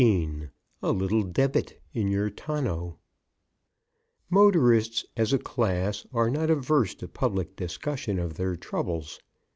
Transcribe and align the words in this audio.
XV 0.01 0.49
A 0.81 0.91
LITTLE 0.91 1.21
DEBIT 1.21 1.79
IN 1.93 2.07
YOUR 2.07 2.31
TONNEAU 2.31 2.97
Motorists, 4.31 5.05
as 5.15 5.31
a 5.31 5.37
class, 5.37 6.07
are 6.11 6.31
not 6.31 6.49
averse 6.49 6.95
to 6.95 7.07
public 7.07 7.55
discussion 7.55 8.17
of 8.17 8.33
their 8.33 8.55
troubles. 8.55 9.19